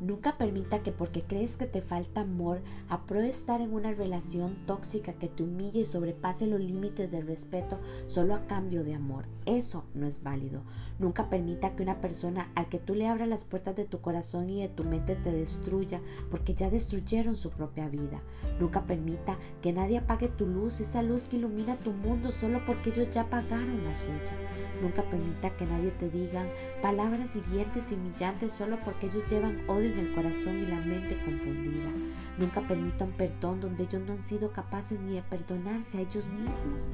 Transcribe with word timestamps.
Nunca 0.00 0.38
permita 0.38 0.82
que 0.82 0.92
porque 0.92 1.22
crees 1.22 1.56
que 1.56 1.66
te 1.66 1.82
falta 1.82 2.22
amor, 2.22 2.62
apruebe 2.88 3.28
estar 3.28 3.60
en 3.60 3.74
una 3.74 3.92
relación 3.92 4.56
tóxica 4.66 5.12
que 5.12 5.28
te 5.28 5.42
humille 5.42 5.80
y 5.80 5.84
sobrepase 5.84 6.46
los 6.46 6.60
límites 6.60 7.10
del 7.10 7.26
respeto 7.26 7.78
solo 8.06 8.34
a 8.34 8.46
cambio 8.46 8.82
de 8.82 8.94
amor. 8.94 9.26
Eso 9.44 9.84
no 9.94 10.06
es 10.06 10.22
válido. 10.22 10.62
Nunca 10.98 11.28
permita 11.28 11.76
que 11.76 11.82
una 11.82 12.00
persona 12.00 12.50
al 12.54 12.68
que 12.68 12.78
tú 12.78 12.94
le 12.94 13.08
abras 13.08 13.28
las 13.28 13.44
puertas 13.44 13.76
de 13.76 13.84
tu 13.84 14.00
corazón 14.00 14.48
y 14.48 14.62
de 14.62 14.68
tu 14.68 14.84
mente 14.84 15.16
te 15.16 15.32
destruya 15.32 16.00
porque 16.30 16.54
ya 16.54 16.70
destruyeron 16.70 17.36
su 17.36 17.50
propia 17.50 17.88
vida. 17.88 18.22
Nunca 18.58 18.86
permita 18.86 19.38
que 19.60 19.72
nadie 19.72 19.98
apague 19.98 20.28
tu 20.28 20.46
luz, 20.46 20.80
esa 20.80 21.02
luz 21.02 21.24
que 21.24 21.36
ilumina 21.36 21.76
tu 21.76 21.92
mundo 21.92 22.32
solo 22.32 22.60
porque 22.66 22.90
ellos 22.90 23.10
ya 23.10 23.28
pagaron 23.28 23.84
la 23.84 23.94
suya. 23.96 24.34
Nunca 24.82 25.02
permita 25.02 25.50
que 25.56 25.66
nadie 25.66 25.90
te 25.90 26.08
diga 26.08 26.46
palabras 26.80 27.36
hirientes 27.36 27.90
y 27.90 27.94
humillantes 27.94 28.52
solo 28.52 28.78
porque 28.84 29.06
ellos 29.06 29.24
llevan 29.30 29.60
odio 29.68 29.89
en 29.90 29.98
el 29.98 30.14
corazón 30.14 30.58
y 30.58 30.66
la 30.66 30.80
mente 30.80 31.16
confundida. 31.24 31.90
Nunca 32.38 32.60
permita 32.62 33.04
un 33.04 33.12
perdón 33.12 33.60
donde 33.60 33.84
ellos 33.84 34.02
no 34.06 34.12
han 34.12 34.22
sido 34.22 34.52
capaces 34.52 34.98
ni 35.00 35.14
de 35.14 35.22
perdonarse 35.22 35.98
a 35.98 36.00
ellos 36.00 36.26
mismos. 36.26 36.86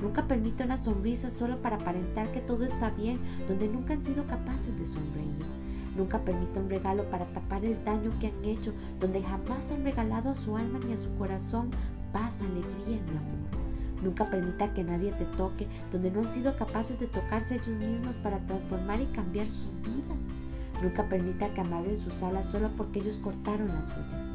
Nunca 0.00 0.26
permita 0.28 0.64
una 0.64 0.78
sonrisa 0.78 1.30
solo 1.30 1.60
para 1.60 1.76
aparentar 1.76 2.30
que 2.32 2.40
todo 2.40 2.64
está 2.64 2.90
bien, 2.90 3.18
donde 3.48 3.68
nunca 3.68 3.94
han 3.94 4.02
sido 4.02 4.26
capaces 4.26 4.78
de 4.78 4.86
sonreír. 4.86 5.44
Nunca 5.96 6.20
permita 6.20 6.60
un 6.60 6.70
regalo 6.70 7.04
para 7.10 7.26
tapar 7.26 7.64
el 7.64 7.84
daño 7.84 8.12
que 8.18 8.28
han 8.28 8.44
hecho, 8.44 8.72
donde 9.00 9.22
jamás 9.22 9.70
han 9.70 9.84
regalado 9.84 10.30
a 10.30 10.34
su 10.34 10.56
alma 10.56 10.78
ni 10.86 10.92
a 10.92 10.96
su 10.96 11.14
corazón 11.16 11.70
paz, 12.12 12.42
alegría 12.42 13.02
ni 13.04 13.16
amor. 13.16 13.62
Nunca 14.02 14.28
permita 14.28 14.74
que 14.74 14.82
nadie 14.82 15.12
te 15.12 15.24
toque 15.36 15.68
donde 15.92 16.10
no 16.10 16.20
han 16.20 16.32
sido 16.32 16.56
capaces 16.56 16.98
de 16.98 17.06
tocarse 17.06 17.56
ellos 17.56 17.68
mismos 17.68 18.16
para 18.16 18.38
transformar 18.46 19.00
y 19.00 19.06
cambiar 19.06 19.48
sus 19.48 19.70
vidas. 19.82 20.41
Nunca 20.82 21.08
permita 21.08 21.54
que 21.54 21.60
amarren 21.60 21.98
sus 21.98 22.22
alas 22.22 22.46
solo 22.46 22.70
porque 22.76 22.98
ellos 22.98 23.18
cortaron 23.18 23.68
las 23.68 23.86
suyas. 23.86 24.26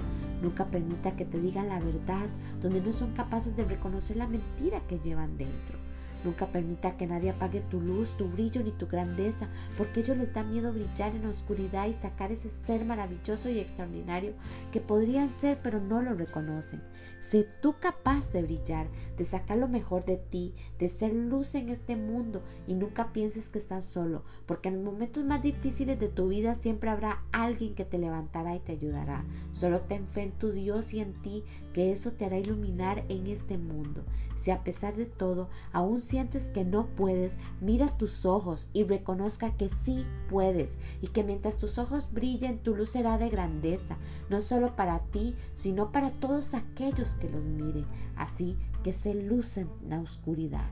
Nunca 0.41 0.65
permita 0.65 1.15
que 1.15 1.25
te 1.25 1.39
digan 1.39 1.67
la 1.67 1.79
verdad 1.79 2.27
donde 2.61 2.79
no 2.79 2.93
son 2.93 3.13
capaces 3.13 3.57
de 3.57 3.65
reconocer 3.65 4.15
la 4.15 4.27
mentira 4.27 4.79
que 4.87 4.99
llevan 4.99 5.37
dentro. 5.37 5.86
Nunca 6.23 6.47
permita 6.47 6.97
que 6.97 7.07
nadie 7.07 7.29
apague 7.29 7.61
tu 7.61 7.79
luz, 7.79 8.15
tu 8.17 8.27
brillo 8.27 8.63
ni 8.63 8.71
tu 8.71 8.87
grandeza, 8.87 9.47
porque 9.77 10.01
ellos 10.01 10.17
les 10.17 10.33
da 10.33 10.43
miedo 10.43 10.73
brillar 10.73 11.15
en 11.15 11.23
la 11.23 11.29
oscuridad 11.29 11.87
y 11.87 11.93
sacar 11.93 12.31
ese 12.31 12.49
ser 12.65 12.85
maravilloso 12.85 13.49
y 13.49 13.59
extraordinario 13.59 14.33
que 14.71 14.81
podrían 14.81 15.29
ser 15.29 15.59
pero 15.61 15.79
no 15.79 16.01
lo 16.01 16.13
reconocen. 16.13 16.81
Sé 17.21 17.47
tú 17.61 17.75
capaz 17.79 18.31
de 18.31 18.43
brillar, 18.43 18.87
de 19.17 19.25
sacar 19.25 19.57
lo 19.57 19.67
mejor 19.67 20.05
de 20.05 20.17
ti, 20.17 20.53
de 20.79 20.89
ser 20.89 21.13
luz 21.13 21.55
en 21.55 21.69
este 21.69 21.95
mundo 21.95 22.43
y 22.67 22.75
nunca 22.75 23.11
pienses 23.11 23.47
que 23.47 23.59
estás 23.59 23.85
solo, 23.85 24.23
porque 24.45 24.69
en 24.69 24.75
los 24.75 24.93
momentos 24.93 25.23
más 25.23 25.41
difíciles 25.41 25.99
de 25.99 26.07
tu 26.07 26.27
vida 26.27 26.55
siempre 26.55 26.89
habrá 26.89 27.23
alguien 27.31 27.75
que 27.75 27.85
te 27.85 27.97
levantará 27.97 28.55
y 28.55 28.59
te 28.59 28.73
ayudará. 28.73 29.25
Solo 29.52 29.81
ten 29.81 30.07
fe 30.07 30.23
en 30.23 30.31
tu 30.31 30.52
Dios 30.52 30.93
y 30.93 30.99
en 30.99 31.13
ti, 31.21 31.43
que 31.73 31.92
eso 31.92 32.11
te 32.11 32.25
hará 32.25 32.37
iluminar 32.37 33.03
en 33.09 33.27
este 33.27 33.58
mundo. 33.58 34.03
Si 34.36 34.52
a 34.52 34.63
pesar 34.63 34.95
de 34.95 35.05
todo 35.05 35.49
aún 35.71 35.99
sientes 36.07 36.45
que 36.47 36.63
no 36.63 36.87
puedes, 36.87 37.37
mira 37.61 37.97
tus 37.97 38.25
ojos 38.25 38.69
y 38.73 38.83
reconozca 38.83 39.55
que 39.57 39.69
sí 39.69 40.05
puedes 40.29 40.77
y 41.01 41.07
que 41.09 41.23
mientras 41.23 41.57
tus 41.57 41.77
ojos 41.77 42.11
brillen 42.11 42.59
tu 42.59 42.75
luz 42.75 42.91
será 42.91 43.17
de 43.17 43.29
grandeza, 43.29 43.97
no 44.29 44.41
solo 44.41 44.75
para 44.75 44.99
ti, 45.11 45.35
sino 45.55 45.91
para 45.91 46.11
todos 46.11 46.53
aquellos 46.53 47.15
que 47.15 47.29
los 47.29 47.43
miren, 47.43 47.85
así 48.15 48.57
que 48.83 48.93
se 48.93 49.13
lucen 49.13 49.69
en 49.83 49.89
la 49.89 50.01
oscuridad. 50.01 50.71